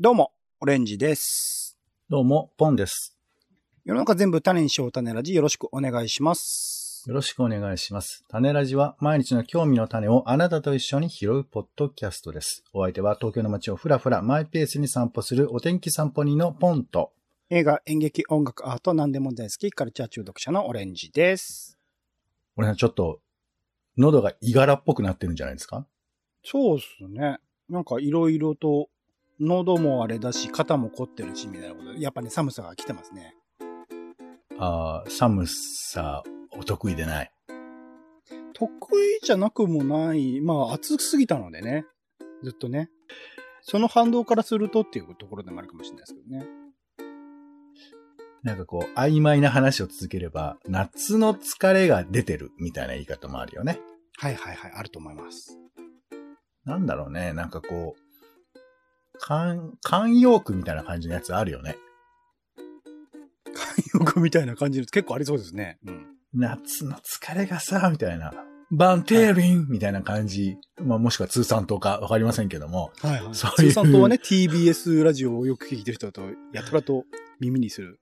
[0.00, 0.30] どうも、
[0.60, 1.76] オレンジです。
[2.08, 3.18] どうも、ポンです。
[3.84, 7.02] 世の中全部種にしよう種ラジよろしくお願いします。
[7.08, 8.24] よろしくお願いします。
[8.28, 12.62] 種ラジは毎日の興味の種をあなたと一緒に拾うポッドキャストです。
[12.72, 17.10] お相手は東京の街をふらふらマイペースに散歩するお天気散歩人のポンと。
[17.50, 21.76] 映画、演劇、音楽、アート、何でも大好き、カルチャー中毒者のオレンジです。
[22.54, 23.20] 俺はちょっと、
[23.96, 25.88] 喉がいがらっぽくなってるんじゃないですか？
[26.44, 27.38] そうっすね。
[27.68, 28.90] なんかいろいろと、
[29.40, 32.00] 喉もあれだし、肩も凝ってるし、みたいなことで。
[32.00, 33.34] やっぱね、寒さが来てますね。
[34.58, 37.32] あー寒さ、お得意でない。
[38.52, 38.68] 得
[39.22, 40.40] 意じゃなくもない。
[40.40, 41.84] まあ、暑すぎたのでね。
[42.42, 42.90] ずっとね。
[43.62, 46.46] その反動からするとっていうところでもあるかもしれないですけどね。
[48.42, 53.80] なんかこう、曖昧な話を続ければ、夏の疲れが出てるみたいな言い方もあるよね。
[54.16, 55.58] はいはいはい、あると思います。
[56.64, 58.07] なんだろうね、なんかこう、
[59.22, 61.76] 慣、慣用句みたいな感じのやつあるよね。
[63.46, 65.78] 慣用句みたいな感じの結構ありそうですね。
[65.86, 66.06] うん。
[66.34, 68.32] 夏の疲れがさ、みたいな。
[68.70, 70.58] バンテーリンみたいな感じ。
[70.78, 72.92] まあもしくは通算とかわかりませんけども。
[73.00, 73.34] はいはい。
[73.34, 77.04] そういう通算とはね、TBS ラジオをよく聞いてる人だと、やたらと
[77.40, 78.00] 耳にする。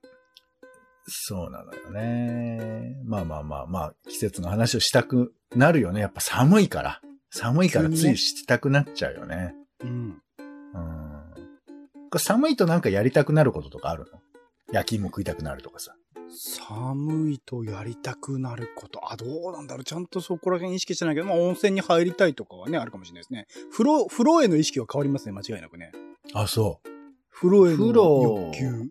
[1.07, 2.97] そうなのよね。
[3.05, 6.01] まあまあまあまあ、季節の話をしたくなるよね。
[6.01, 7.01] やっぱ寒いから。
[7.31, 9.53] 寒いからついしたくなっちゃうよね。
[9.81, 9.89] うん。
[9.89, 11.06] うん。
[12.17, 14.19] 寒いとなんかやりたくなることとかあるの？
[14.71, 15.93] 焼き芋食いたくなるとかさ。
[16.29, 19.11] 寒いとやりたくなること。
[19.11, 19.83] あ、どうなんだろう。
[19.85, 23.47] ちゃんとそこら辺意識してないけど、まあ温泉に入りたいとかはね、あるかもしれないですね。
[23.71, 25.91] 風呂、風呂への意識は変わりますね、間違いなくね。
[26.33, 26.89] あ、そう。
[27.31, 28.89] 風呂への欲求。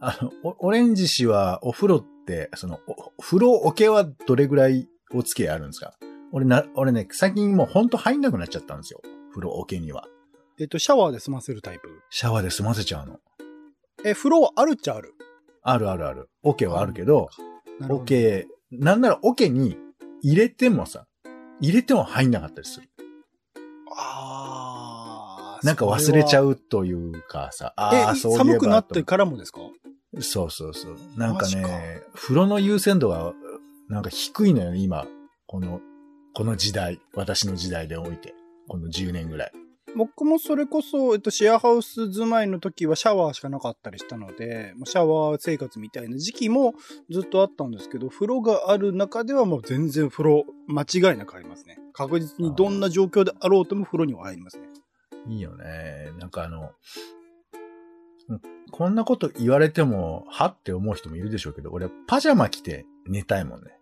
[0.00, 5.94] あの、おオレンジ氏はお風呂って、その、お風呂桶はどれぐらいお付き合いあるんですか？
[6.32, 9.00] 俺な、俺ね、最近もうほんと入んなくなっちゃったんですよ。
[9.30, 10.06] 風呂桶には。
[10.60, 11.88] えっと、シャワーで済ませるタイプ。
[12.10, 13.18] シャワーで済ませちゃうの。
[14.04, 15.14] え、風呂はあるっちゃある。
[15.62, 16.28] あるあるある。
[16.42, 17.28] 桶はあるけど、
[17.80, 18.02] なるほど。
[18.02, 19.76] 桶、なんなら桶に
[20.22, 21.06] 入れてもさ、
[21.60, 22.88] 入れても入んなかったりする。
[23.96, 26.50] あーなんか忘れちゃう。
[26.50, 29.60] うというかさ、ああ、え、そういえば寒くなってとからもですか？
[30.20, 30.96] そうそうそう。
[31.16, 33.32] なんかマジかね、風呂の優先度が、
[33.88, 35.06] なんか低いのよ、今。
[35.46, 35.80] この、
[36.34, 37.00] この時代。
[37.14, 38.34] 私の時代でおいて。
[38.68, 39.52] この10年ぐらい。
[39.96, 46.74] 僕もそれこそ、えっと、シェアハウス住まいの時はシャワーしかなかったりしたので、まあシャワー生活みたいな時期も
[47.10, 51.78] ずっとあったんですけど、風呂がある中ではもう全然風呂、間違いなくありますね。
[51.92, 54.68] 確実にどんな状況であろうとも風呂には入りますね。
[55.28, 56.12] いいよね。
[56.18, 56.70] なんかあの、
[58.28, 58.40] うん
[58.72, 63.76] こんなこと言われても、はって思う人もいるでしょうけど、俺パジャマ着て寝たいもんね。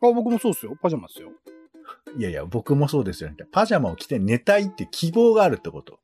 [0.00, 0.76] あ、僕もそうっすよ。
[0.80, 1.30] パジャマっすよ。
[2.18, 3.36] いやいや、僕もそうですよね。
[3.52, 5.98] パジャマを着て寝たいって希望があるってこと。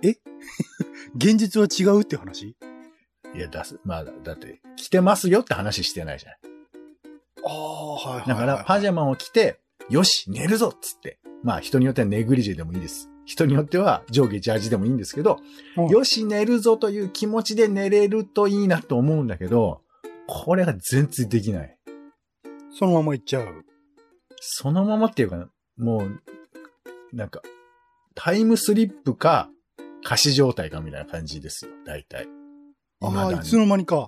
[1.16, 2.56] 現実は違うって話？
[3.34, 6.38] いや、だす、まあ、だって、着てますよって話してないじゃない。
[7.44, 11.18] ああ、はいはいはい、だから、パジャマを着て、よし、寝るぞっつって。
[11.42, 13.10] まあ、人によってはネグリジェでもいいです。
[13.24, 15.38] 人によっては上下ジャージでもいいんですけど、
[15.76, 19.82] マよし、寝るぞという気持ちで寝れるといいなと思うんだけど、
[20.26, 21.76] これが全然できない。
[22.70, 23.64] そのまま行っちゃう。
[24.40, 26.20] そのままっていうか、もう、
[27.12, 27.42] なんか、
[28.14, 29.48] タイムスリップか、
[30.04, 32.26] 仮死状態かみたいな感じですよ、大体。
[33.00, 34.06] ああ、いつの間にか。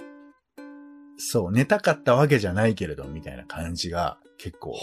[1.18, 4.74] そう、寝たかったわけじゃないけれど、みたいな感じが結構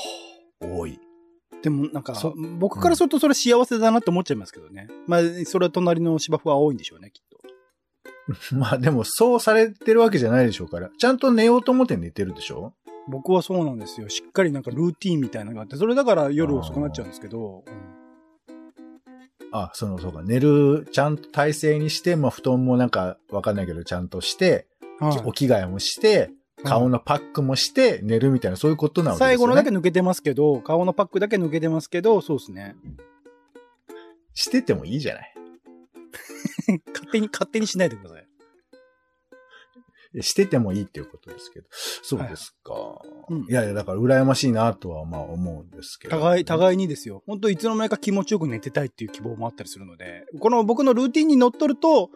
[0.60, 1.00] 多い。
[1.64, 4.88] でもなんかそ、僕からするとそれ幸せだなって思っちゃいますけどね。
[5.08, 7.38] まあ、それは隣の芝生は多いんでしょうね、きっと。
[8.56, 10.90] まあでも、そうされてるわけじゃないでしょうから。
[10.98, 12.74] ちゃんと寝ようと思って寝てるでしょ？
[13.08, 14.10] 僕はそうなんですよ。
[14.10, 17.98] しっかりなんかルーティーンみたいなのがあって、それだから夜遅くなっちゃうんですけど、うん
[19.52, 24.68] あ、その、そうか、寝る、ちゃんと体勢にして、まあ布団もなんかわかんないけど、ちゃんとして、
[25.00, 26.32] はいお着替えもして、
[26.64, 29.38] 顔のパックもして、寝るみたいな、そういうことなわけですよね。
[29.38, 32.76] 最後のだけ抜けてますけど、顔のパックだけ抜けてますけど、そうですね。
[34.34, 35.34] しててもいいじゃない。
[36.94, 38.27] 勝手に、勝手にしないでください。
[40.22, 41.68] しててもいいっていうことですけど。
[41.72, 42.74] そうですか。
[43.30, 46.18] うんいやいや、だから羨ましいなとはまあ思うんですけど。
[46.18, 47.24] 互い、互いにですよ。
[47.28, 52.10] 本当いつの間にか気持ちよく寝てたいっていう希望もあったりするので、この僕のルーティンにのっとると、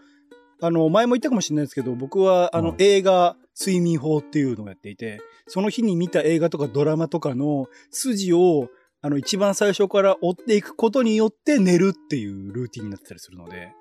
[0.61, 8.69] あの、前も言ったかもしれないですけど、僕は、あの、うん映画、睡眠法っていうのをやっていて、その日に見た映画とかドラマとかの筋を、
[9.01, 13.73] あの、一番最初から追っていくことによって寝るっていうルーティンになってたりするので、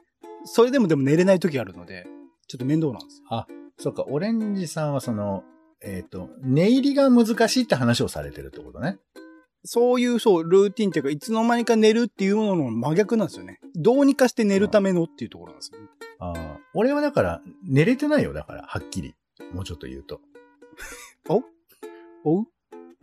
[0.45, 2.07] それでもでも寝れない時あるので、
[2.49, 3.60] ちょっと面倒なんですよ。
[3.81, 5.43] そうか、オレンジさんはその、
[5.81, 8.99] えっ、と、寝入りが難しいって話をされてるってことね。
[9.65, 13.59] そういう、そう、ルーティンっていうか、いつの間にか寝るっていうものの真逆なんですよね。
[13.75, 15.87] どうにかして寝るためのっていうところなんですよね。
[16.19, 16.59] ああ。
[16.75, 19.15] 俺はだから、寝れてないよ、だから、はっきり。
[19.55, 20.21] もうちょっと言うと。
[22.25, 22.41] お？
[22.41, 22.47] う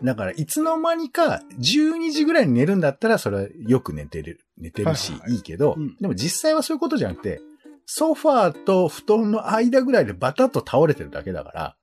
[0.03, 7.41] だから、いつの間にか、12時ぐらいに寝るんだったら、それはよく寝てる、寝てるし、はいはいけど、うんでも実際はそういうことじゃなくて、
[7.89, 11.75] ソファーと布団の間ぐらいでバタッと倒れてるだけだから、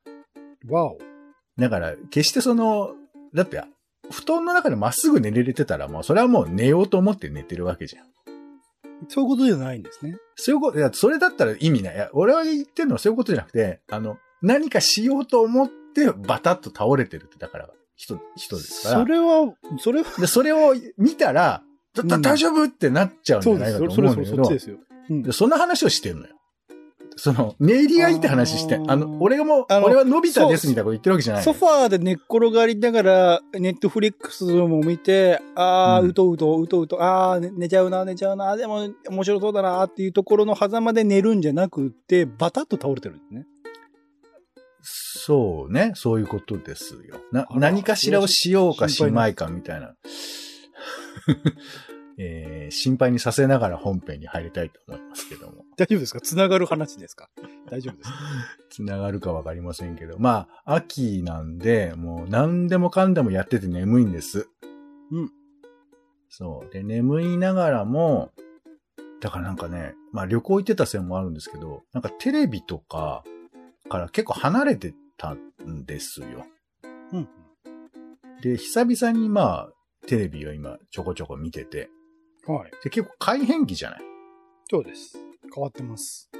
[0.69, 0.99] わお。
[1.59, 2.93] だから、決してその、
[3.35, 3.63] だって、
[4.11, 8.07] 布団の中でまっすぐ寝れてたら、もう、それはもう寝ようと思って寝てるわけじゃん。
[9.09, 10.19] そういうことじゃないんですね。
[10.37, 11.95] そういうこと、いや、それだったら意味ない。
[11.95, 19.01] いや、俺は言ってるのはそういうことじゃなくて、あの、何かしようと思ってバタッと倒れてるって、だから、人、人ですから。
[19.01, 21.63] それは、それは、で、それを見たら、
[21.95, 23.51] だだうん大丈夫ってなっちゃうんじ。
[23.51, 24.77] ゃないかとそれ、それ、それ、そ思うんだけど、っちですよ。
[25.11, 26.35] うんでそんな話をしてるのよ。
[27.17, 43.47] その、寝入りがいいって話して、あの、俺がもう、あの俺はのび太ですみたいなこと言ってるわけじゃないのソファーで寝っ転がりながら、ネットフリックスも見て、あー、うんうとうと、うとうと、あー、ね寝ちゃうな、寝ちゃうな、でも面白そうだなっていうところの狭間で寝るんじゃなくって、バタッと倒れてるんですね。
[44.87, 47.21] そうね、そういうことですよ。
[47.33, 49.95] なあ、ら何かしらをしようかしまいかみたいな。
[52.19, 55.65] えー心配にさせながら本編に入りたいと思いますけども。
[55.77, 56.21] 大丈夫ですか？
[56.21, 57.29] 繋がる話ですか？
[57.71, 58.11] 大丈夫です。
[58.71, 60.19] つながるかわかりませんけど。
[60.19, 64.49] まあ、秋なんで、もう何でもかんでもやってて眠いんです。
[65.11, 65.31] うん。
[66.29, 66.73] そう。
[66.73, 68.33] で、眠いながらも、
[69.21, 73.25] だからなんかね、まあ旅行行ってたせいもあるんですけど、なんかテレビとか
[73.89, 76.47] から結構離れてたんですよ。
[77.13, 77.29] うん。
[78.43, 79.73] で、久々にまあ、
[80.07, 81.89] テレビを今ちょこちょこ見てて、
[82.47, 82.71] はい。
[82.83, 84.01] で結構改変期じゃない？
[84.71, 85.19] そうです。
[85.55, 86.31] 変わってます。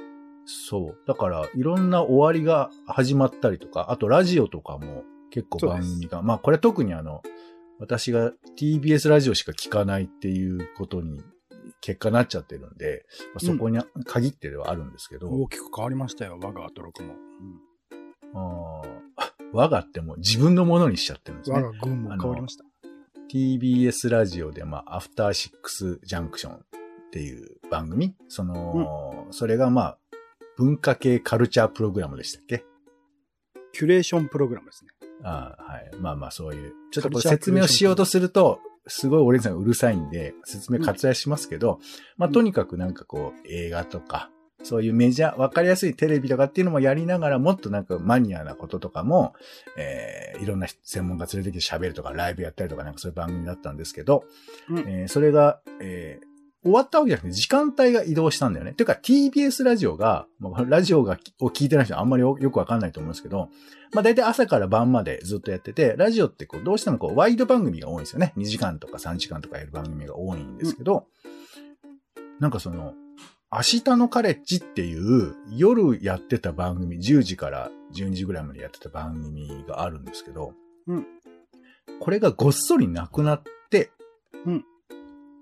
[0.45, 1.07] そう。
[1.07, 7.23] だから、いろんな終わりが始まったりとか、あとラジオとかも結構番組が、まあこれ特にあの、
[7.79, 11.23] 私が TBS ラジオしか聞かないっていうことに
[11.81, 17.15] 結果なっちゃってるんで、まあそこに限ってではあるんですけど、大きく変わりましたよ、我がアトロクも。
[18.35, 21.61] あー我がってもう自分のものにしちゃってるんですね。
[21.61, 22.65] 我が軍も変わりました。
[23.31, 26.59] TBS ラジオで、まあ、アフターシックスジャンクションっ
[27.11, 29.97] ていう番組その、それがまあ、
[30.57, 32.63] 文化系カルチャープログラムでしたっけ？
[33.73, 34.91] キュレーションプログラムですね。
[35.23, 35.91] ああはい。
[35.99, 36.73] まあまあそういう。
[36.91, 41.79] ちょっと説明をしようとすると、すごいオレンジさんがうるさいんで、説明割愛しますけど、
[42.15, 44.29] まあとにかくなんかこう、映画とか、
[44.65, 49.33] そういうメジャー、わかりやすいテレビとかっていうのもやりながら、もっとなんかマニアなこととかも、
[49.77, 54.25] えー、いろんな専門家連れてきて喋るとか、ライブやったりとか、なんかそういう番組だったんですけど、
[54.69, 56.35] うんえーそれが、えー
[56.65, 58.73] 終わったわけじゃなくて、時間帯が移動したんだよね。
[58.73, 60.25] ていうか、TBS ラジオが、
[60.65, 63.49] ラジオがを聞いてない人はあんまりよよくわかんないと思うんですけど、
[63.93, 68.33] まあ大体朝から晩までずっとやってて、ラジオってこうどうしてもこうワイド番組が多いんですよね。
[68.35, 71.05] 2時間とか3時間とかやる番組が多いんですけど、
[72.39, 72.95] なんかその、
[73.51, 80.53] 明日のカレッジっていう夜やってた番組、10時から12時ぐらいまでやってた番組があるんですけど、
[80.87, 81.05] うん
[81.99, 83.91] これがごっそりなくなって、
[84.45, 84.65] うん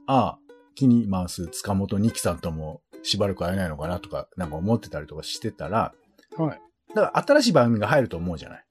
[0.05, 0.39] ああ、
[0.75, 5.93] 気に回す塚本二木さんともしばらく会えないのかなとか、なんか思ってたりとかしてたら、
[6.37, 6.61] はい。
[6.93, 8.65] だから新しい番組が入ると思うじゃない。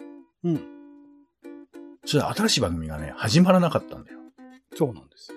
[0.45, 0.61] うん。
[2.05, 4.19] それ新しい番組がね、始まらなかったんだよ。
[4.75, 5.33] そうなんです。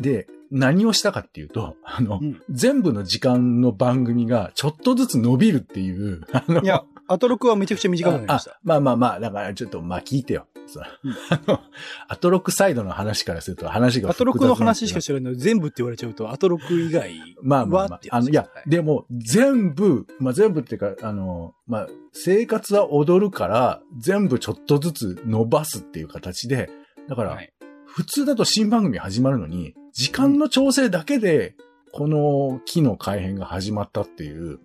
[0.00, 8.60] で、何をしたかっていうと、あの、うん全部の時間の番組がちょっとずつ伸びるっていう、あの、いや、アトロクはめちゃくちゃ短くなりましあた。
[8.62, 10.46] まあまあまあ、だからちょっと、まあ聞いてよ。
[10.66, 11.60] そううんあの、
[12.08, 18.00] アトロックサイドの話からすると話がアトロクの話しか知知らないので、全部って言われちゃうと、アトロク以外まあまあまあ。
[18.10, 26.70] あの、いや、で、でも、全部、まあ全部っていうか、あの、まあ、生活は踊るから、全部ちょっとずつ伸ばすっていう形で、
[27.08, 27.52] だから、はい
[27.94, 31.54] 普通だと新番組始まるのに、時間の調整だけで、
[31.92, 34.58] この機の改変が始まったっていう、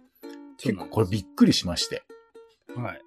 [0.58, 2.04] 結構これびっくりしまして。
[2.76, 3.02] はい。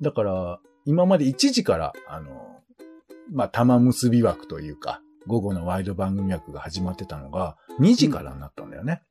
[0.00, 2.62] だから、今まで1時から、あの、
[3.32, 9.02] まあ、玉結び枠というか、午後のワイド番組枠が始まってたのが、2時からになったんだよね。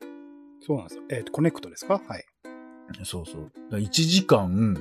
[0.66, 1.04] そうなんですよ。
[1.10, 2.02] えっ、と、コネクトですか？
[2.08, 2.26] はい。
[3.04, 3.44] そうそう。
[3.44, 4.78] だから1時間、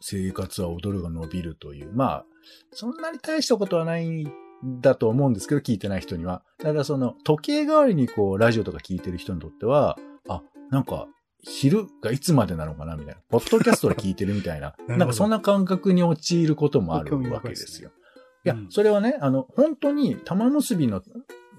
[0.00, 1.92] 生活は踊るが伸びるという。
[1.92, 2.26] まあ、
[2.72, 4.32] そんなに大したことはないん
[4.64, 6.42] だと思うんですけど、聞いてない人には。
[6.58, 9.98] ただその、時計代わりにこう、ラジオとか聞いてる人にとっては、
[10.28, 11.08] あ、なんか、
[11.42, 13.20] 昼がいつまでなのかなみたいな。
[13.28, 14.74] ポッドキャストで聞いてるみたいな。
[14.86, 17.90] ほどなんかそんな感覚に陥ることもあるわけですよ。
[18.42, 21.02] いやうん、それはね、あの、本当に玉結びの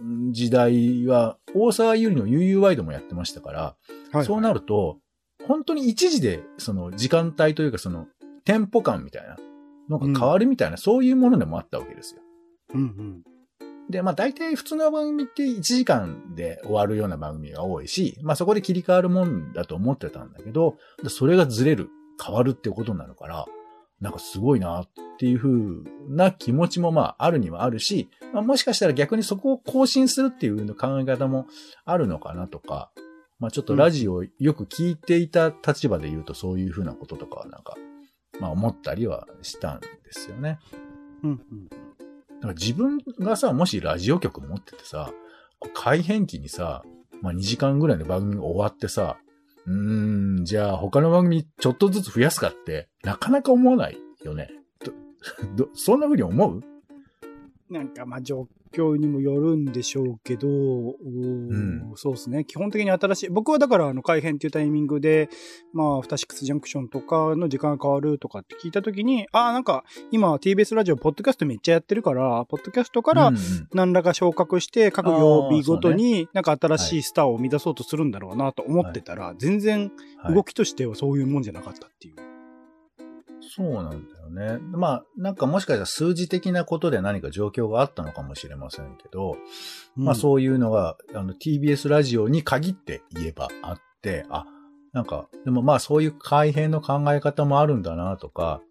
[0.03, 3.75] ん時代は、大沢優里の UU ワイドもやってましたから、
[4.11, 4.25] はい。
[4.25, 4.99] そうなると、
[5.47, 8.07] 本当に一時で、その時間帯というかその、
[8.45, 9.37] テンポ感みたいな
[9.89, 12.21] のが変わるみたいな、そういうものでもあったわけですよ。
[12.73, 13.23] うんうん。
[13.89, 21.89] で、まあ大体普通の番組って1時間で終わるような番組が多いし、まあそこで切り替わるもんだと思ってたんだけど、それがずれる、
[22.23, 23.45] 変わるってことになるから、
[23.99, 25.51] なんかすごいなっていう風
[26.09, 31.45] な気持ちもまああるにはあるし、まあ、もしかしたら逆にそこを更新するっていう考え方も
[31.85, 32.91] あるのかなとか、
[33.39, 37.75] まあちょっとラジオをよく聞いていた立場で言うとそういう風なこととかはなんか、
[38.39, 40.59] まあ思ったりはしたんですよね。
[41.23, 41.69] うんうん。
[42.41, 45.11] だか自分がさ、もしラジオ局持っててさ、
[45.73, 46.83] 改変期にさ、
[47.21, 49.17] まあ2時間ぐらいの番組終わってさ、
[49.67, 54.49] うーん、じゃあ他の番組ちょっとずつ増やすかって、なかなか思わないよね。
[54.83, 54.91] ど、
[55.65, 56.61] どそんな風に思う？
[57.69, 62.45] なんかまあ状況にもよるんでしょうけど、おーんそうですね。
[62.45, 63.29] 基本的に新しい。
[63.29, 65.29] 僕はだからあの改編っていうタイミングで、
[65.73, 73.31] まあ、アフターシックスジャンクションとかの時間が変わるとかって聞いたときに、ああ、なんか今 TBS ラジオ、ポッドキャストめっちゃやってるから、ポッドキャストから
[73.73, 82.30] 何らか昇格して、各曜日ごとになんか新しいスターを生み出そうとするんだろうなと思ってたら、全然はい動きとしてはそういうもんじゃなかったっていう。
[83.41, 84.59] そうなんだよね。
[84.71, 89.37] まあ、なんかもしかしたら数字的なことで何か状況があったのかもしれませんけど、
[89.95, 94.45] まあそういうのが、あの TBS ラジオに限って言えばあって、あ、
[94.93, 98.61] なんか、でもまあそういう改変の考え方もあるんだなとか、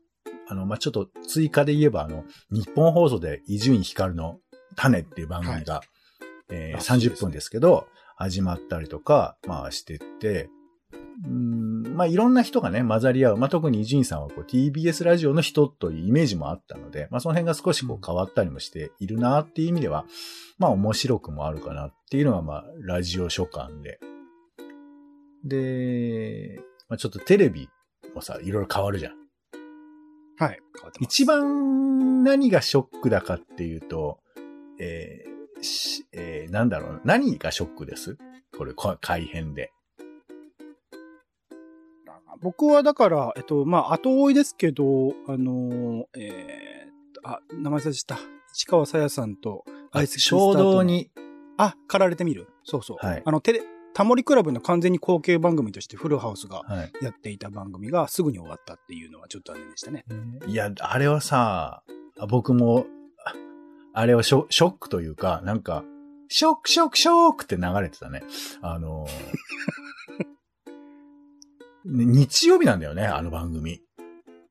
[0.49, 4.39] あの、まあちょっと追加で言えば、あの、日本放送で伊集院光の
[4.77, 5.83] 種っていう番組が、
[6.51, 7.87] えーあそうですね30分ですけど、
[8.17, 10.49] 始まったりとか、まあしてって、
[11.23, 13.37] うんまあいろんな人がね、混ざり合う。
[13.37, 20.07] まあ特に伊集院さんはこう TBS ラジオの人というイメージもあったので、まあその辺が少しこう変わったりもしているなっていう意味では、
[20.59, 24.01] まあ面白くもあるかなっていうのがまあラジオ書簡で。
[25.45, 27.69] で、まあちょっとテレビ
[28.15, 29.15] もさ、いろいろ変わるじゃん。
[30.39, 30.59] はい。
[31.01, 34.21] 一番何がショックだかっていうと、
[34.79, 38.17] えーしえーなんだろうな、何がショックです？
[38.57, 39.71] これ、こ改編で。
[42.41, 46.91] 僕はだから、えっと、まあ、後追いですけど、あのーえー
[47.23, 48.25] あ、名前忘れちゃった。
[48.53, 50.83] 市川さやさんと、アイスクリームスター衝動。
[50.83, 51.11] に、
[51.59, 53.07] あ、駆られてみるそうそう。
[53.07, 56.93] はいあの、テレ、タモリクラブの完全に後継番組としてフルハウスがはい。
[57.03, 60.05] やっていた番組がすぐに終わったっていうのはちょっと残念でしたね。
[60.47, 61.83] いや、あれはさ、
[62.29, 62.87] 僕も、
[63.25, 63.35] あ
[63.93, 65.85] あれはショックというか、なんか、
[66.29, 68.23] ショック、ショック、ショックって流れてたね。
[68.63, 69.07] あの
[71.91, 73.81] 日曜日なんだよね、あの番組。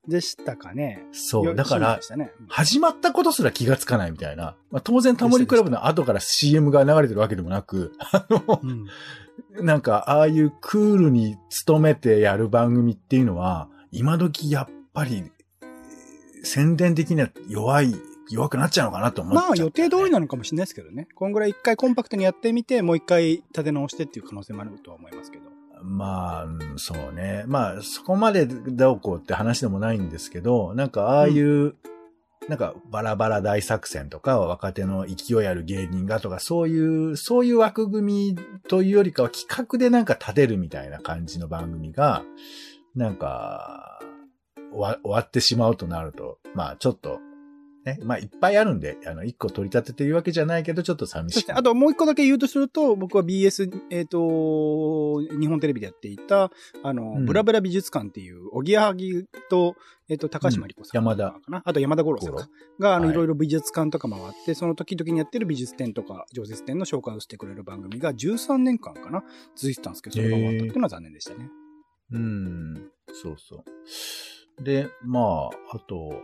[0.08, 1.06] でしたかね。
[1.12, 1.46] そう。
[1.46, 2.00] よだから。
[2.48, 4.56] 始まったことすら気がつかないみたいな。
[4.72, 8.88] まあ、当然タモリクラブの後から CM が流れてるわけでもなく、あのう、ん。
[9.66, 15.40] なんか、ああいうクールに努めてやる番組っていうのは、今時やっぱり、えー
[16.44, 17.94] 宣伝的には弱い、
[18.30, 21.08] 弱くなっちゃうのかなと思っちゃまあ予定通りなのかもしれないですけどね。
[21.16, 25.59] こんぐらい一回コンパクトにやってみて、もう一回立て直してっていう可能性もあるとは思いますけど。
[25.82, 27.44] まあ、うんそうね。
[27.48, 31.76] まあ、そこまでどうこうって話でもないんですけど、なんかああいう、
[32.48, 42.24] なんかバラバラ大作戦とか、若手の勢いある芸人がとか、そういう、そういう枠組みというよりかは企画でなんか立てるみたいな感じの番組が、
[42.96, 44.00] なんか、
[44.72, 47.20] 終わ終わってしまうとなると、まあちょっと、
[47.86, 56.52] ね、まあいっぱいあるんで、あの、一個取り立ててるわけじゃないけど、ちょっと寂しくそして、あともう一個だけ言うとすると、僕は BS、えっ、と、日本テレビでやっていた、
[56.84, 57.26] あの、うん。
[57.26, 59.76] ブラブラ美術館っていう、おぎやはぎと、
[60.10, 61.08] えっ、と、高島理子さん、うん。
[61.08, 61.32] 山田。
[61.40, 61.62] かな。
[61.64, 62.50] あと山田五郎さんか。
[62.80, 63.14] が、あの、はい。
[63.14, 69.24] いろいろ美術館とか回って、その時々にやってる美術展とか、常設展の紹介をしてくれる番組が13年間かな、
[69.56, 71.50] 続いてたんですけど、それが終わったっていうのは残念でしたね。
[72.12, 73.64] うん、そうそ
[74.60, 74.64] う。
[74.64, 76.22] で、まあ、あと、お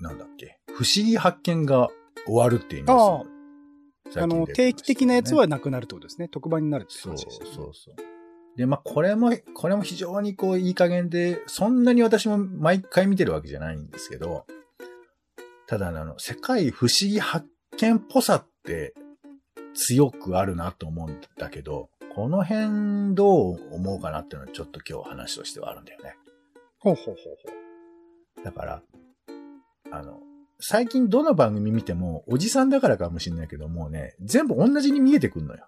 [0.00, 1.88] なんだっけ、不思議発見が
[2.26, 3.24] 終わるっていうニュー
[4.10, 6.28] スあの、定期的なやつはなくなるってことですね。
[6.28, 7.50] 特番になるってそう話でしたね。
[7.54, 7.96] そうそう。
[8.56, 14.44] で、まあ、これも、これも非常にこう、いい加減で、そんなに私も毎回見てるわけじゃないんですけど、
[15.66, 17.46] ただ、あの、世界不思議発
[17.78, 18.94] 見っぽさって
[19.74, 26.14] 強くあるなと思うんだけど、この辺どう思うかなっていうのはちょっと今日話としてはあるんだよね。
[26.78, 28.44] ほうほうほうほう。
[28.44, 28.82] だから、
[30.64, 35.66] 最近どの番組見ても、おじさんだからかもしれないけど、もうね、全部同じに見えてくんのよ。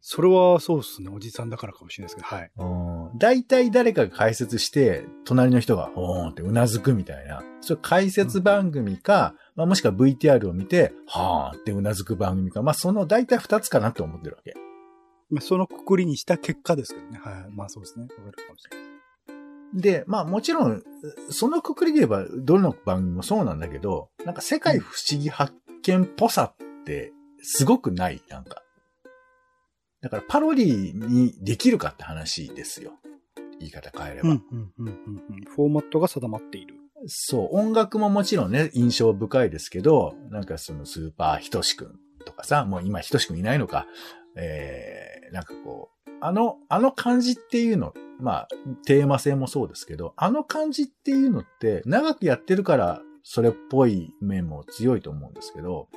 [0.00, 1.10] それはそうですね。
[1.12, 2.50] おじさんだからかもしれないですけど、はい。
[2.56, 7.42] うん大体誰かが解説して、隣の人が、ほーんってうなずくみたいな。
[7.60, 12.62] それ解説番組か、まあ、もしくは VTR を見て、はーんってうなずく番組か。
[12.62, 14.54] まあ、その大体二つかなって思ってるわけ。
[15.28, 17.18] まあ、そのくくりにした結果ですけどね。
[17.18, 17.50] はい。
[17.50, 18.04] まあそうですね。
[18.04, 18.89] わかるかもしれない。
[19.74, 20.82] で、まあもちろん、
[21.30, 27.12] そのくくりで言えば、どの番組もそうなんだけど、なんか世界不思議発見っぽさって
[27.42, 28.62] すごくないなんか。
[30.00, 32.92] だからパロディにできるかって話ですよ。
[33.58, 34.28] 言い方変えれば。
[35.54, 36.74] フォーマットが定まっている。
[37.06, 43.86] そう、音楽ももちろんね、印象深いですけど、なんかそのスーパーひとしくんとかさ、もう今ひとしくんいないのか、
[44.36, 48.48] えー、なんかこう、あの、あの感じっていうの、まあ、
[48.86, 55.88] テーマ性もそうですけど、あの感じっていうのって長くやってるからそれっぽい面も強いと思うんですけど、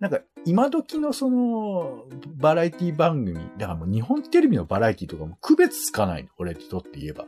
[0.00, 2.04] なんか今時のその
[2.36, 7.26] バラエティ番組、だからもう日本テレビのバラエティとかも区別つかないの、俺にとって言えば。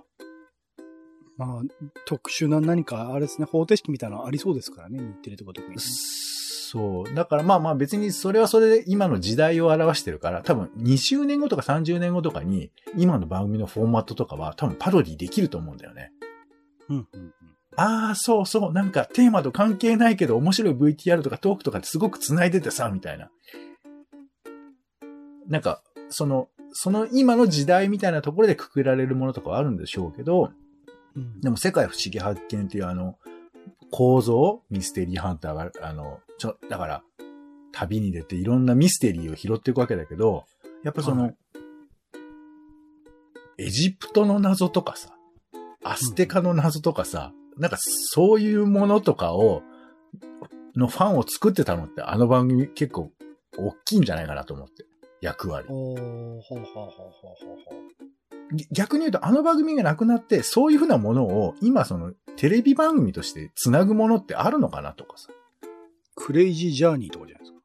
[1.36, 1.62] まあ、
[2.06, 5.82] 特殊な何か、あれですね、方程式みたいなのありそうですからね、日テレとか特にね。
[6.74, 7.14] そう。
[7.14, 16.10] だからまあまあ別にそれはそれで今の時代を表してるから、多分20年後とか30年後とかに今の番組のフォーマットとかは多分パロディできると思うんだよね。
[16.88, 17.32] うん、うん、うん。
[17.76, 23.30] ああ、そうそう、なんかテーマと関係ないけど面白い VTR とかトークとかってすごく繋いでてさ、みたいな。
[25.46, 30.50] なんか、その、その今の時代みたいなところでくくられるものとかはあるんでしょうけど、
[31.14, 33.16] うんでも世界不思議発見っていうあの、
[33.92, 37.02] 構造ミステリーハンターが、あの、ちょ、だから、
[37.72, 40.44] 旅に出ていろんなミステリーを拾っていくわけだけど、
[40.84, 41.36] やっぱその、はい
[43.56, 45.14] エジプトの謎とかさ、
[45.84, 49.62] アステカの謎とかさ、なんかそういうものとかを、
[50.74, 53.10] のファンを作ってたのってあの番組結構
[53.56, 54.84] 大きいんじゃないかなと思って。
[55.20, 55.66] 役割。
[55.70, 57.76] おー、ほうほうほうほうほうほ
[58.52, 58.56] う。
[58.56, 65.28] ぎ逆に言うと、あの番組がなくなって、そういうふうなものを、今その、テレビ番組として繋ぐものってあるのかなとかさ。
[66.14, 67.58] クレイジージャーニーとかじゃないですか。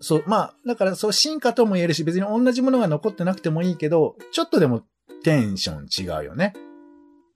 [0.00, 4.82] そう、まあ、だからそう進化とも言えるし、別に同じものが残ってなくてもいいけど、ちょっとでも
[5.22, 6.52] テンション違うよね。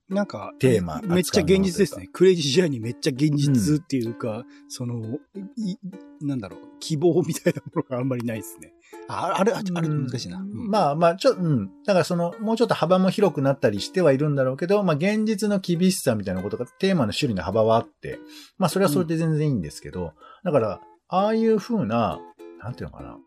[0.09, 2.09] なんか、テーマめっちゃ現実ですね。
[2.13, 5.19] クレイジージャーニーめっちゃ現実っていうか、その、
[5.57, 5.77] い、
[6.23, 8.73] なんだろう、希望みたいなものがあんまりないですね。
[9.09, 10.39] あ、ある、ある、ある難しいな。
[10.39, 11.71] うんまあまあ、ちょ、うん。
[11.85, 18.19] だからその、もうちょっと幅も広くなったりしてはいるんだろうけど、まあ現実の厳しさみたいなことが、テーマの種類の幅はあって、
[18.59, 20.13] まあそれはそれで全然いいんですけど、
[20.45, 22.21] だから、ああいう風な、
[22.63, 23.19] なんていうのかな、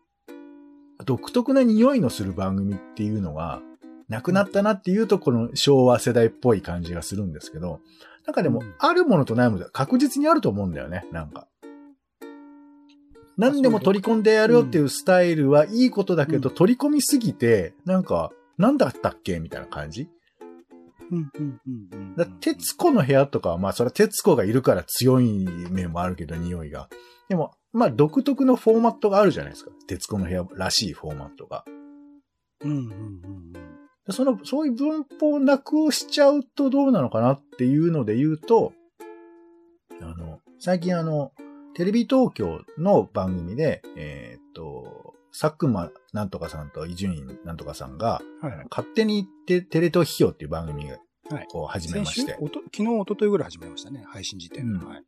[1.04, 3.60] 独特な匂いのする番組っていうのが、
[4.08, 7.80] なくなったなっていうと、この昭和世代っぽい感じがするんですけど、
[8.26, 11.48] なんかでもうん、あるものとないものが確実にあると思うんだよね、なんか。
[13.36, 20.08] 何でも取り込んでやるよっていうスタイルはいいことだけど、う取り込みすぎて、なんか、なんだったっけみたいな感じ？
[21.10, 22.16] うん、うん、うんうん。
[22.16, 26.88] だ徹子の部屋とかは、まあ、それは徹子がいるから強い面もあるけど、匂いが。
[27.28, 29.70] でも、まあ、独特のフォーマットがあるじゃないですか。
[29.86, 31.64] 徹子の部屋らしいフォーマットが。
[32.62, 33.52] うん、うん、うんうん。
[33.52, 38.72] でその、そういう文法をなくしちゃうとどうなのかなっていうので言うと、
[40.00, 41.32] あの、最近あの、
[41.74, 48.66] テレビ東京の番組で、えーっと、佐久間なんとかさんと伊集院なんとかさんが、はいはい。
[48.70, 50.90] 勝手にテテレ東批評っていう番組
[51.54, 52.36] を始めまして。
[52.40, 54.04] おと昨日、一昨日ぐらい始めましたね。
[54.06, 54.84] 配信時点で。
[54.84, 55.04] うんはい。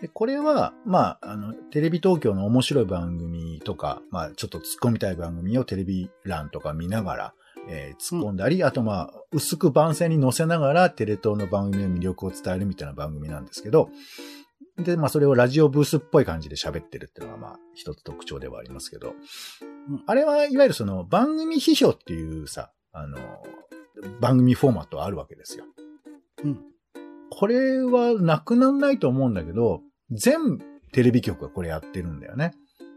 [0.00, 7.34] で、これは、まあ、あの、テレビ東京の面白い番組とか、まあ、ちょっと突っ込みたい番組をテレビ欄とか見ながら、
[7.68, 13.90] えー突っ込んだり、あとまあ、薄く番宣に載せながら、テレ東の番組の魅力を伝えるみたいな番組なんですけど、
[14.78, 23.18] で、まあ、それをラジオブースっぽい感じで喋ってるっていうのが、まあ、一つ特徴ではありますけど、うんあれは、いわゆるその、番組批評っていうさ、あの、
[24.20, 25.64] 番組フォーマットあるわけですよ。
[26.44, 26.60] うん。
[27.30, 30.58] これはなくならないと思うんだけど、全
[30.92, 32.52] テレビ局がこれやってるんだよね。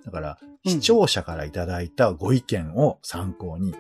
[0.06, 3.74] だから、うん視聴者からいただいたご意見を参考に、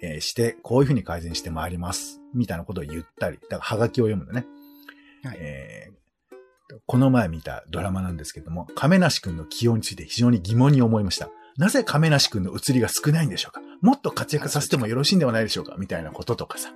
[0.00, 2.20] えーして、こういうふうに改善してまいります。
[2.32, 4.46] みたいなことを言ったり、だから、はがきを読むんだね。
[5.24, 5.38] はい。
[5.40, 6.07] えー
[6.86, 11.30] この前見たドラマなんですけども、亀梨くんの起用について非常に疑問に思いました。
[11.56, 13.60] なぜ亀梨くんの映りが少ないんでしょうか？
[13.80, 15.76] もっと活躍させてもよろしいんではないでしょうか？
[15.78, 16.72] みたいなこととかさ。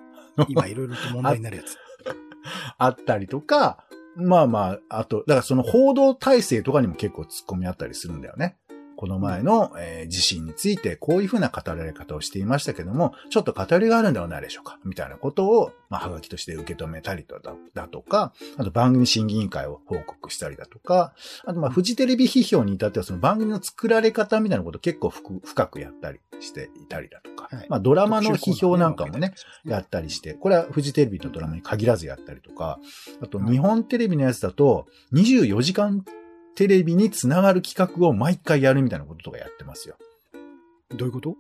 [0.49, 1.77] 今いろいろと問題になるやつ。
[2.79, 3.85] あったりとか、
[4.17, 8.57] まあまあ、あと、だからその報道体制とかにも結構突っ込みあったりするんだよね。
[9.03, 14.79] この前の、えー地震についてこういうふうな語られ方をしていましたけども、ちょっと偏りがあるんではないでしょうか？
[14.85, 27.67] みたいなことを、まあ、はがきとして受け止めたりとだだとか、あと番組審議委員会を報告したりだとか、あとまあ、フジテレビ批評に至ってはその番組の作られ方みたいなことを結構深深くやったりしていたりだとか、はい。
[27.69, 29.35] まあ、ドラマの批評なんかもね、
[29.65, 32.79] やっったりして、これはフジテレビのドラマに限らずやったりとか、
[33.23, 33.53] あとはい。
[33.53, 36.05] 日本テレビのやつだと、24時間
[36.55, 39.97] テレビにつながる企画を毎回やるみたいなこととかやってますよ。
[40.91, 41.37] どういうこと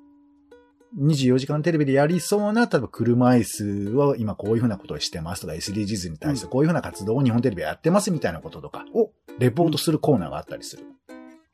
[0.98, 10.84] ？24時間テレビでやりそうな、例えば車椅子は今こういうふうなことをしてますとか、SDGs に対してこういうふうな活動を日本テレビはやってますみたいなこととかをレポートするコーナーがあったりする。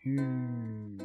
[0.04, 0.98] へー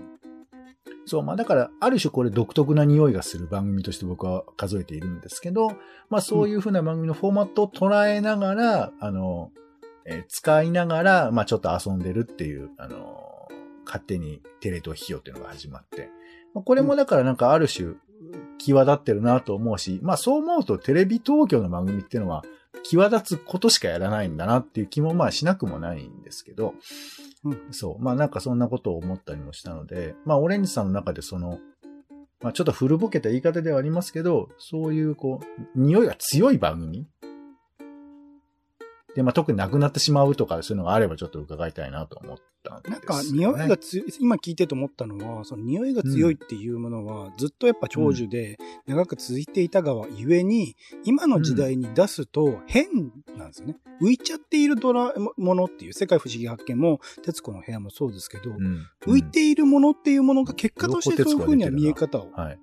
[1.06, 5.72] そう、まあだから、ある種これ独特な匂いがする番組として僕は数えているんですけど、
[6.10, 9.52] まあそういうふうな番組のフォーマットを捉えながら、あの、
[10.06, 13.48] えー使いながら、まあちょっと遊んでるっていう、あの、
[13.86, 16.10] 勝手にテレ東費用っていうのが始まって、
[16.54, 17.96] まあこれもだからなんかある種、
[18.58, 22.44] 際立ってるなと思うし、まあそう思うとテレビ東京の番組っていうのは、
[22.84, 26.74] 際立つことしかやらないんだなっていう気もまあしなくもないんですけど、
[27.44, 27.62] うん。
[27.72, 28.04] そう。
[28.04, 31.60] まあなんかそんなことを思ったりもしたので、まあオレンジさんの中でその、
[32.42, 37.08] まあちょっと古ぼけた言い方ではありますけど、そういうこう、匂いが強い番組
[39.16, 43.06] で、まあ特になくなってしまうとかそういうのがあればちょっと伺いたいなと思ったんですよ、ね。
[43.08, 53.78] なんか、匂いがつ、今聞いてて思ったのは、その匂いが強いっていうものは、ずっとやっぱ長寿で長く続いていたがゆえに、今の時代に出すと変なんですよね。
[54.02, 62.60] 浮いちゃっているドラものっていう、世界不思議発見も、徹子の部屋もそうですけど、うん、浮いているものっていうものが結果としてそういう風には見え方をはい。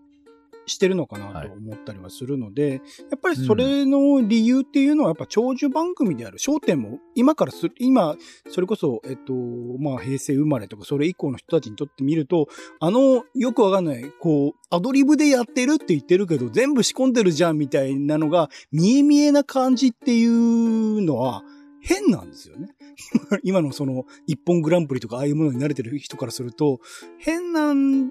[0.70, 2.74] してるのかなと思ったりはするので、
[3.10, 6.38] やっぱりそれの理由っていうのはやっぱ長寿番組である。
[6.38, 8.16] 焦点も今からする、今、
[8.48, 9.32] それこそ、えっと、
[9.78, 21.42] まあ平成生まれとかそれ以降の人たちにとってみると、あの、よくわかんない、こう、アドリブでやってるって言ってるけど、全部仕込んでるじゃんみたいなのが、見え見えな感じっていうのは、
[21.82, 22.68] 変なんですよね。
[23.42, 26.80] 今のその、一本グランプリとかああいうものに慣れてる人からすると、
[27.18, 28.10] 変なん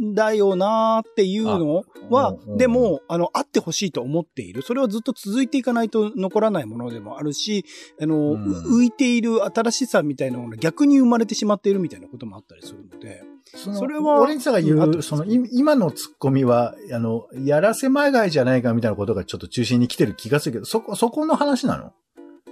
[0.00, 4.62] だよなーっていうのはでも、あの、あってほしいと思っている。
[4.62, 7.64] それはずっと続いていかないと残らないものでもあるし、
[8.00, 13.22] あの、うん浮いている新しさみたいなものが逆に生まれてしまっているみたいなこともあったりするので、
[13.54, 21.92] そそれはオレンジさんが言う、その、い今のツッコミは、あの、やらせまがいじゃないかみたいなことがちょっと中心に来てる気がするけど、そこ、そこの話なの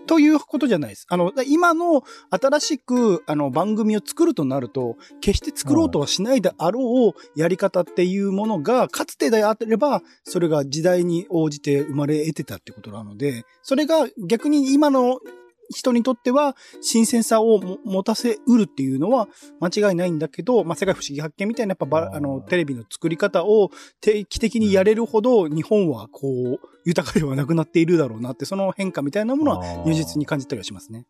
[0.09, 1.07] ということじゃないです。
[1.11, 15.21] あの、今の新しく、あの、番組を作るとなると、決して作ろうとはしないであろうやり方っていうものが、かつてであれば、それが時代に応じて生まれ得てたってことなので、それが逆に今の
[15.71, 19.29] 人にとっては新鮮さをも持たせうるっていうのは
[19.61, 31.05] 間違いないんだけど、まあ、世界不思議発見みたいなやっぱばあのテレビの作り方を定期的にやれるほど日本はこう豊かではなくなっているだろうなってその変化みたいなものは如実に感じたりはしますね。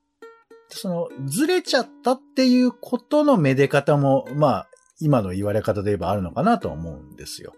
[0.70, 4.68] その、ずれちゃったっていうことのめで方も、まあ、
[5.00, 7.54] 今の言われ方で言えばあるのかなとは思うんですよ。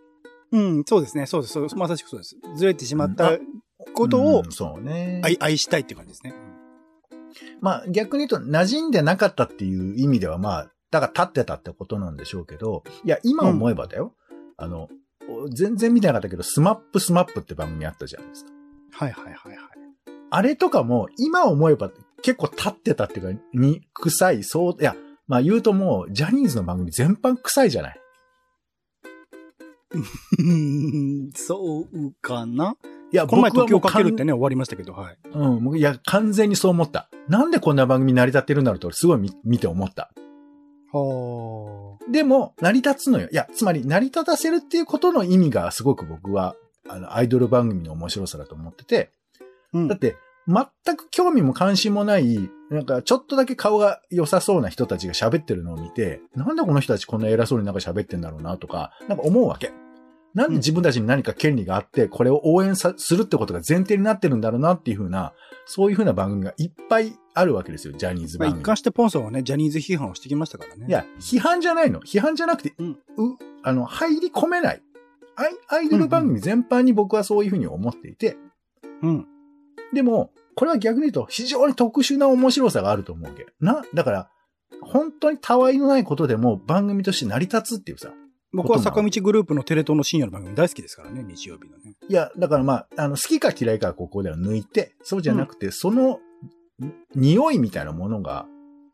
[0.52, 1.26] うん、そうですね。
[1.26, 1.58] そうです。
[1.76, 2.36] まさしくそうです。
[2.56, 3.40] ずれてしまったうん
[3.94, 5.20] ことをうんそうね。
[5.24, 6.34] 愛愛したいっていう感じですね。
[7.61, 14.14] まあ逆に言うと馴染んでなかったっていう意味ではまあ、だから立ってたってことなんでしょうけど、いや、今思えばだよ。
[14.57, 14.88] あの、
[15.53, 18.51] 全然見てなかったけど、スマップスマップって番組あったじゃないですか。
[18.92, 19.59] はいはいはいはい。
[20.31, 21.90] あれとかも、今思えば
[22.23, 24.96] 結構立ってたっていうか、に、臭い、そう、いや、
[25.27, 28.01] まあ言うともう、ジャニーズの番組全般臭いじゃない。
[30.38, 32.77] う んそうかな？
[33.12, 35.18] いや、この前時をかけるってね、終わりましたけど、はい。
[35.33, 37.09] うん、いや、完全にそう思った。
[37.29, 40.11] なんでこんな番組成り立ってるんだろうと、すごい見見て思った。
[40.92, 43.29] はでも、成り立つのよ。
[43.31, 46.57] いや、つまり、成り立たせるっていうことの意味がすごく僕は、
[46.88, 49.11] あの、アイドル番組の面白さだと思ってて、
[49.73, 50.16] うんだって、
[50.49, 59.73] 全く興味も関心もない、なんか、ちょっとだけ顔が良さそうな人たちが喋ってるのを見て、なんでこの人たちこんな偉そうになんか喋ってんだろうなとか、なんか思うわけ。
[60.35, 65.33] なんで自分たちに何か権利があって、これを応援さするってことが前提になってるんだろうなっていうふうな、
[65.66, 68.62] そういうふうな番組がいっぱいあるわけですよ、ジャニーズまあ、番組。
[68.62, 70.87] 一貫してポンさんはね、ジャニーズ批判をしてきましたからね。
[70.88, 72.01] いや、批判じゃないの。
[72.01, 72.97] 批判じゃなくて、うんう、
[73.62, 74.83] あの、入り込めない。
[75.37, 78.37] アイアイドル番組全般に僕はそういうふうに思っていて、
[79.03, 79.27] うん。
[79.93, 83.47] でも、これは逆に言うと非常に特殊な面白さがあると思うわけ。
[83.61, 84.31] な、だから、
[84.83, 88.12] 本当にたわいのないことでも番組として成り立つっていうさ。
[88.52, 91.94] 僕は坂道グループのテレ東の深夜の番組大好きですからね、日曜日のね。
[92.08, 96.20] いや、だからまあ、あの、好きか嫌いかはここでは抜いて、そうじゃなくて、その、ん
[97.14, 98.46] 匂いみたいなものが、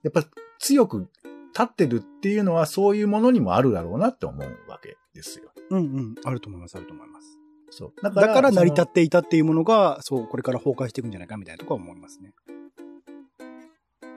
[0.02, 0.24] やっぱ
[0.58, 1.08] 強く
[1.52, 5.52] 立ってるっていうのはそういうものにもあるだろうなって思うわけですよ。
[5.70, 6.14] うんうん。
[6.24, 7.38] あると思います、あると思います。
[7.70, 7.92] そう。
[8.02, 12.34] だだから成り立っっていたっていうものが、そう、これから崩壊していくんじゃないかみたいなところは思いますね。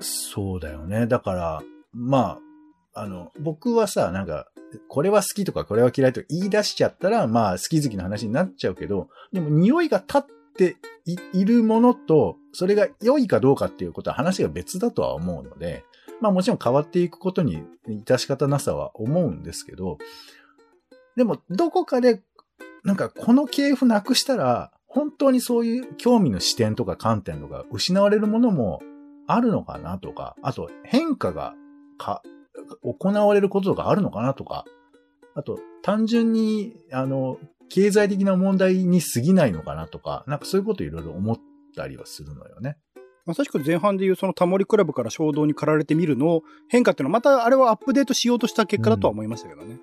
[0.02, 1.08] そうだよね。
[1.08, 2.40] だから、ま
[2.94, 4.48] あ、あの、僕はさ、なんか、
[4.88, 10.78] これは好きとかこれは嫌いとか言い出しちゃったら、まあ、好き好きの話になっちゃうけど、でも匂いが立って
[11.34, 15.84] いるものと、それが良いかどうかっていうことは話が別だとは思うので、
[16.22, 19.98] まあもちろん変わっていくことに致し方なさは思うんですけど、
[21.16, 22.22] でもどこかで、
[22.84, 28.82] なんかこの系譜なくしたら、本当にそういう興味の視点とか観点とか失われるものも
[29.28, 31.54] あるのかなとか、あと変化が
[31.98, 32.22] か、
[32.84, 34.66] 行われることがあるのかなとか、
[35.36, 37.38] あと単純に、あの、
[37.70, 41.38] 経済的な問題に過ぎないのかなとか、なんかそういうこといろいろ思っ
[41.76, 42.78] たりはするのよね。
[43.26, 49.80] まさしく前半でいうそのタモリクラブから衝動に駆られてみるの変化っていうのはまたあれはアップデートしようとした結果だとは思いましたけどね。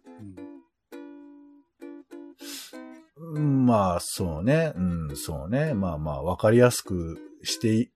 [3.19, 4.73] うんまあ、そうね。
[4.77, 4.81] う
[5.13, 5.75] ん、そうね。
[5.75, 7.89] まあまあ、わかりやすくしていっ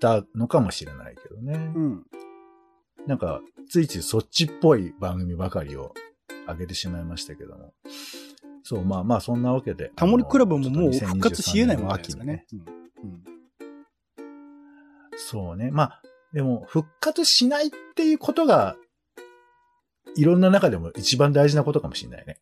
[0.00, 1.54] たのかもしれないけどね。
[1.74, 1.82] うん。
[1.82, 2.06] うん
[3.06, 5.94] なんか、ついついそっちっぽい番組ばかりを
[6.46, 7.74] 上げてしまいましたけども。
[8.62, 9.92] そう、まあまあ、そんなわけで。
[9.96, 12.68] タモリクラブももう復活し得ないもん2023ですかね年の秋にね。。
[13.02, 13.38] うんうん
[15.18, 15.70] そうね。
[15.70, 16.02] まあ、
[16.32, 18.76] でも、復活しないっていうことが、
[20.16, 22.38] いろんな中でも一番大事なことかもしれないね。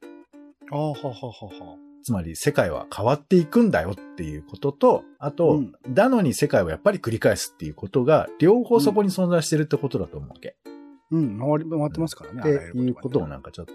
[0.70, 1.76] ああ、はははは。
[2.02, 10.56] つまり世界は変わっていくんだよっていうことと、あと、うんだのに世界をやっぱり繰り返すっていうことが、両方そこに存在してるってことだと思うわけ。
[10.66, 10.75] うん、
[11.10, 11.18] 回
[11.64, 12.40] り、回ってますからね。
[12.40, 13.72] っていうことをなんかちょっと。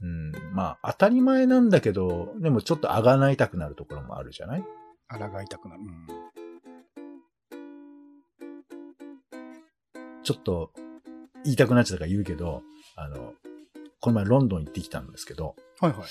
[0.00, 4.64] うん、まあ、当たり前なんだけど、でもちょっとあがないたくなるところもあるじゃない？
[5.08, 5.82] あらがいたくなる。
[5.82, 6.06] うん。
[10.24, 10.72] ちょっと
[11.44, 12.62] 言いたくなっちゃったから言うけど、
[12.96, 13.34] あの、
[14.00, 16.02] この前ロンドン行ってきたんですけど、はいはい。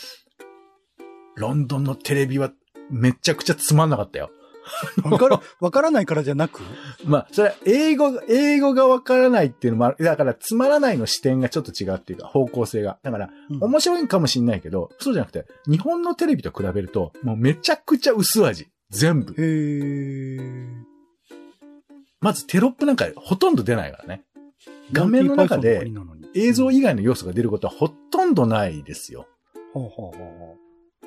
[1.36, 2.52] ロンドンのテレビは
[2.90, 4.32] めちゃくちゃつまんなかったよ。
[5.04, 6.62] わから、わからないからじゃなく？
[7.06, 10.04] まあ、それは英語が、英語がわからないっていうのもある。
[10.04, 12.98] だから、つまらないの視点がちょっと違うっていうか、方向性が。
[13.04, 18.68] だから、うん面白いかもしんないけど、そうじゃなくて、日本のテレビと比べると、もうめちゃくちゃ薄味。
[18.90, 19.34] 全部。
[19.38, 20.68] へー。
[22.20, 24.24] まずテロップなんかほとんど出ないからね。
[24.92, 25.90] 画面の中で
[26.36, 29.26] 映像以外の要素が出ることはほとんどないですよ。
[29.74, 30.56] ほうほうほうほ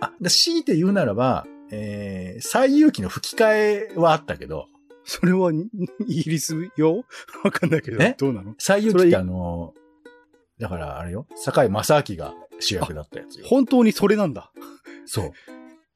[0.00, 4.74] あ、だ強いて言うならば、えー、最有機の吹き替えはあったけど、う。
[5.04, 5.68] それはに
[6.06, 7.04] イギリスよ
[7.44, 8.14] わかんないけどえ？
[8.18, 8.54] どうなの？
[8.58, 9.74] 最有機ってあの、
[10.58, 13.46] だからあれよ、坂井正明が主役だったやつよ。
[13.46, 14.50] 本当にそれなんだ。
[15.06, 15.32] そう。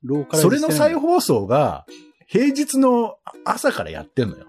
[0.03, 1.87] ローカライそれの再放送が、
[2.27, 4.47] 平日の朝からやってんのよ。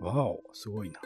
[0.00, 1.00] わお、すごいな。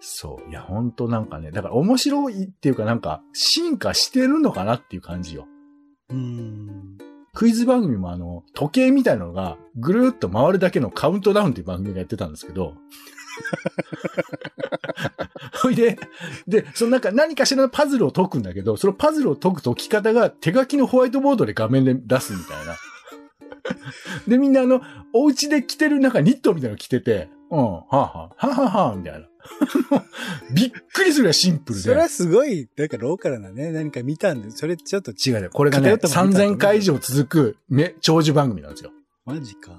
[0.00, 0.50] そう。
[0.50, 5.46] いや、ほんとなんかね、だから面白いっていうかなんか、進化してるのかなっていう感じよ。
[6.10, 6.98] うーん。
[7.36, 12.72] クイズ番組もあの、時計みたいなのが、ぐるーっと回るだけのカウントダウンっていう番組がやってたんですけど、
[15.60, 15.98] ほいで、
[16.48, 22.76] で、そのなんか何かしらのパズルを解くんだけど、そのパズルを解く解き方が手書きのホワイトボードで画面で出すみたいな。
[24.26, 24.80] で、みんなあの、
[25.12, 29.28] お家で着てるなんかニットみたいなの着てて、うん、はあ、はあ、はあ、はあ、みたいな。
[30.52, 31.82] びっくりするぐらいシンプルで。
[31.82, 35.50] それはすごい、なんかローカルなね、何か見たんで、それちょっと違うよ。
[35.52, 38.90] これがね、偏ったもの見たんだ3000回以上続く、め、長寿番組なんですよ。
[39.24, 39.72] マジか。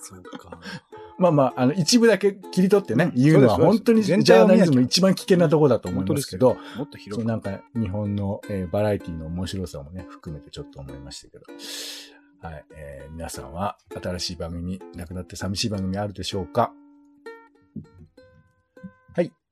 [0.00, 0.58] そうか。
[1.18, 7.22] まあまあ、あの、一部だけ切り取ってね、うん言うのは本当にジ全ャーナリズムの一番危険なところだと思いますけど、もっとそ広く。
[7.24, 11.44] うなんか日本の、えーバラエティの面白さもね、含めてちょっと思いましたけど。
[12.40, 16.72] はい、えー皆さんは新しい番組、なくなって寂しい番組あるでしょうか？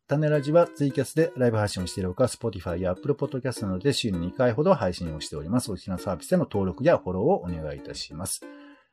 [0.09, 0.21] はい。
[0.21, 5.71] 種ラジはツイキャスでライブ配信をしているほか、Spotify や Apple Podcast などで週に2回ほど配信をしております。
[5.71, 8.41] お好きなサービスでの登録やフォローをお願いいたします。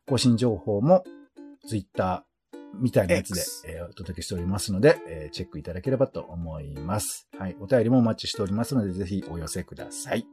[0.07, 1.03] 更新情報も
[1.67, 2.23] Twitter
[2.75, 3.41] みたいなやつで
[3.73, 7.27] えーお届けしておりますので、えーチェックいただければと思います。
[7.37, 7.55] はい。
[7.59, 10.25] お便りもお待ちしておりますので、ぜひお寄せください。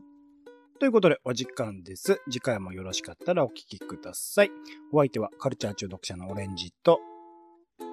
[0.81, 2.21] ということで、お時間です。
[2.29, 4.51] 次回もよろしかったらお聞きください。
[4.93, 6.99] お相手はカルチャー中毒者のオレンジと、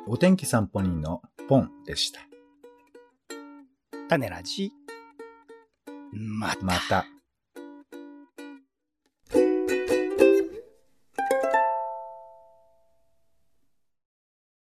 [0.07, 2.28] お天気散歩人のポンでした。
[4.09, 4.73] 種ラジ。
[6.11, 6.65] また。
[6.65, 7.18] また。